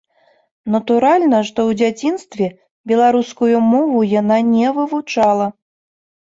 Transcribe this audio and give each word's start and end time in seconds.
Натуральна, 0.75 1.41
што 1.49 1.59
ў 1.73 1.77
дзяцінстве 1.81 2.47
беларускую 2.93 3.55
мову 3.75 3.99
яна 4.15 4.41
не 4.55 4.67
вывучала. 4.79 5.47